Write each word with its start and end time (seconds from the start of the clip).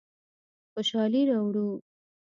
خوشحالي 0.73 1.21
راوړو. 1.29 1.67